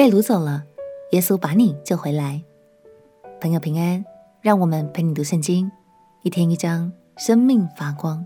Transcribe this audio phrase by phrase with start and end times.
[0.00, 0.64] 被掳走了，
[1.10, 2.42] 耶稣把你救回来。
[3.38, 4.02] 朋友平安，
[4.40, 5.70] 让我们陪你读圣经，
[6.22, 8.24] 一天一章，生命发光。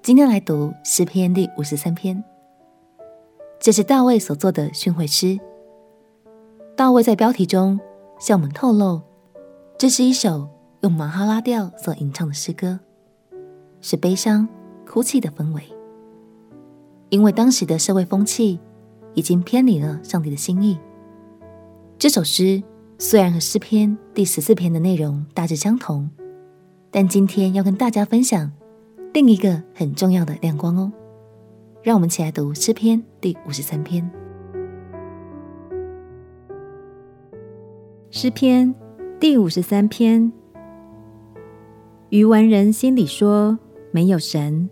[0.00, 2.24] 今天来读诗篇第五十三篇，
[3.60, 5.38] 这是大卫所做的训诲诗。
[6.74, 7.78] 大卫在标题中
[8.18, 9.02] 向我们透露，
[9.76, 10.48] 这是一首
[10.80, 12.80] 用玛哈拉调所吟唱的诗歌，
[13.82, 14.48] 是悲伤
[14.86, 15.62] 哭泣的氛围。
[17.10, 18.58] 因为当时的社会风气
[19.12, 20.78] 已经偏离了上帝的心意。
[21.98, 22.62] 这首诗
[22.98, 26.10] 虽然和诗篇第十四篇的内容大致相同，
[26.90, 28.52] 但今天要跟大家分享。
[29.14, 30.92] 另一个很重要的亮光哦，
[31.82, 34.10] 让我们起来读诗篇第五十三篇。
[38.10, 38.74] 诗篇
[39.18, 40.30] 第五十三篇：
[42.10, 43.58] 愚顽人心里说，
[43.90, 44.68] 没有神，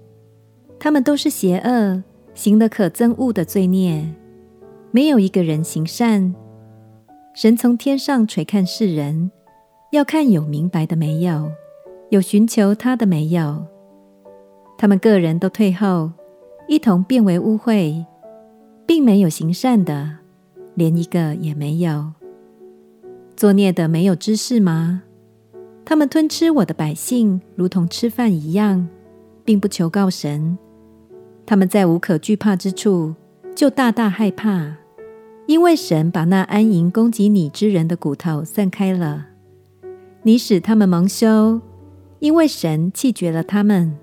[0.78, 4.14] 他们都是邪恶，行了可憎恶的罪孽，
[4.90, 6.34] 没有一个人行善。
[7.34, 9.28] 神从天上垂看世人，
[9.90, 11.50] 要看有明白的没有，
[12.10, 13.66] 有寻求他的没有。
[14.78, 16.12] 他们个人都退后，
[16.68, 18.04] 一同变为污秽，
[18.86, 20.18] 并没有行善的，
[20.74, 22.12] 连一个也没有。
[23.36, 25.02] 作孽的没有知识吗？
[25.84, 28.88] 他们吞吃我的百姓，如同吃饭一样，
[29.44, 30.56] 并不求告神。
[31.44, 33.12] 他们在无可惧怕之处，
[33.56, 34.76] 就大大害怕，
[35.46, 39.26] 因为神把那安营攻击你之人的骨头散开了。
[40.22, 41.60] 你使他们蒙羞，
[42.18, 43.96] 因为神弃绝了他们。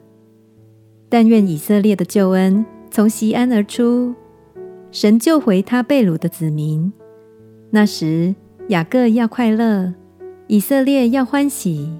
[1.09, 4.14] 但愿以色列的救恩从西安而出，
[4.92, 6.94] 神救回他被掳的子民。
[7.72, 8.36] 那时
[8.69, 9.94] 雅各要快乐，
[10.47, 11.92] 以色列要欢喜。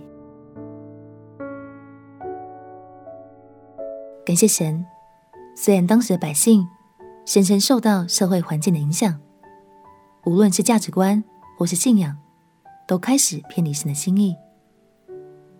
[4.24, 4.86] 感谢神，
[5.56, 6.68] 虽然当时的百姓
[7.26, 9.20] 深深受到社会环境的影响，
[10.26, 11.24] 无论是价值观
[11.58, 12.16] 或是信仰，
[12.88, 14.36] 都开始偏离神的心意，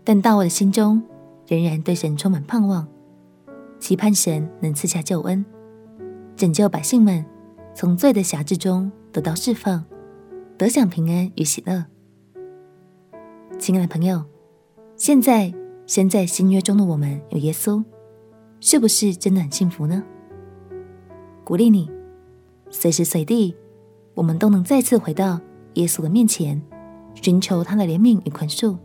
[0.04, 1.02] 但大卫的心中
[1.48, 2.88] 仍然对神充满盼望。
[3.80, 5.44] 期盼神能赐下救恩，
[6.36, 7.26] 拯救百姓们
[7.74, 9.84] 从罪的辖制中得到释放，
[10.58, 11.86] 得享平安与喜乐。
[13.58, 14.24] 亲爱的朋友，
[14.96, 15.52] 现在
[15.88, 17.84] 身在新约中的我们有耶稣，
[18.60, 20.04] 是不是真的很幸福呢？
[21.44, 21.90] 鼓励你，
[22.70, 23.56] 随时随地，
[24.22, 25.42] 我们都能再次回到
[25.74, 26.62] 耶稣的面前，
[27.16, 28.78] 寻求他的怜悯与宽恕。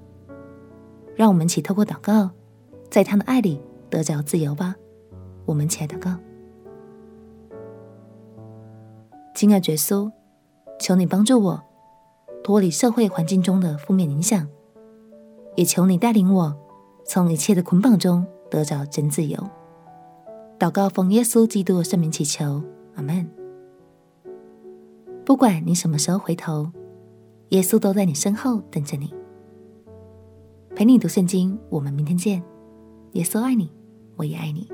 [1.14, 2.30] 让我们一起透过祷告，
[2.88, 3.60] 在他的爱里
[3.90, 4.74] 得着自由吧。
[5.44, 6.16] 我们起来祷告，
[9.34, 10.10] 亲爱的耶稣，
[10.80, 11.62] 求你帮助我
[12.42, 14.48] 脱离社会环境中的负面影响，
[15.54, 16.56] 也求你带领我
[17.04, 19.38] 从一切的捆绑中得着真自由。
[20.58, 22.62] 祷告奉耶稣基督的圣名祈求，
[22.94, 23.35] 阿门。
[25.26, 26.70] 不管你什么时候回头，
[27.48, 29.12] 耶稣都在你身后等着你，
[30.76, 31.58] 陪你读圣经。
[31.68, 32.40] 我们明天见。
[33.14, 33.68] 耶稣爱你，
[34.14, 34.70] 我也爱你。